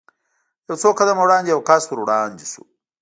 [0.67, 2.63] یو څو قدمه وړاندې یو کس ور وړاندې شو.